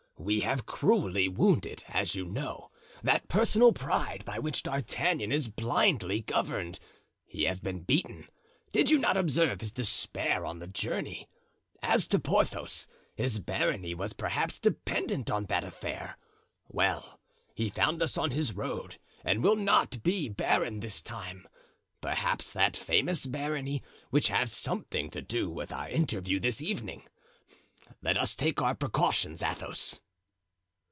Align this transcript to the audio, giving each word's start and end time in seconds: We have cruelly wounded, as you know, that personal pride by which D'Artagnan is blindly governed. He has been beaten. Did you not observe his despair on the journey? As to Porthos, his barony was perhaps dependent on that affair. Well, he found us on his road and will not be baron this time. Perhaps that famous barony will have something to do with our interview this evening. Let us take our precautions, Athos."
We 0.23 0.41
have 0.41 0.67
cruelly 0.67 1.27
wounded, 1.27 1.83
as 1.87 2.13
you 2.13 2.25
know, 2.25 2.69
that 3.01 3.27
personal 3.27 3.73
pride 3.73 4.23
by 4.23 4.37
which 4.37 4.61
D'Artagnan 4.61 5.31
is 5.31 5.49
blindly 5.49 6.21
governed. 6.21 6.79
He 7.25 7.45
has 7.45 7.59
been 7.59 7.79
beaten. 7.81 8.27
Did 8.71 8.91
you 8.91 8.99
not 8.99 9.17
observe 9.17 9.61
his 9.61 9.71
despair 9.71 10.45
on 10.45 10.59
the 10.59 10.67
journey? 10.67 11.27
As 11.81 12.07
to 12.09 12.19
Porthos, 12.19 12.87
his 13.15 13.39
barony 13.39 13.95
was 13.95 14.13
perhaps 14.13 14.59
dependent 14.59 15.31
on 15.31 15.45
that 15.45 15.63
affair. 15.63 16.19
Well, 16.67 17.19
he 17.55 17.67
found 17.67 17.99
us 18.03 18.15
on 18.15 18.29
his 18.29 18.53
road 18.53 18.99
and 19.25 19.41
will 19.41 19.55
not 19.55 20.03
be 20.03 20.29
baron 20.29 20.81
this 20.81 21.01
time. 21.01 21.47
Perhaps 21.99 22.53
that 22.53 22.77
famous 22.77 23.25
barony 23.25 23.81
will 24.11 24.21
have 24.29 24.51
something 24.51 25.09
to 25.09 25.21
do 25.23 25.49
with 25.49 25.73
our 25.73 25.89
interview 25.89 26.39
this 26.39 26.61
evening. 26.61 27.07
Let 28.03 28.19
us 28.19 28.35
take 28.35 28.61
our 28.61 28.75
precautions, 28.75 29.41
Athos." 29.41 29.99